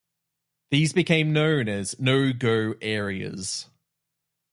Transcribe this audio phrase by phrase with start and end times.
[0.71, 3.67] These became known as "no-go areas".